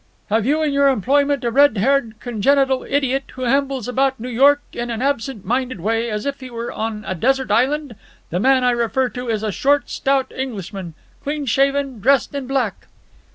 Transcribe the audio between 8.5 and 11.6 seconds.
I refer to is a short, stout Englishman, clean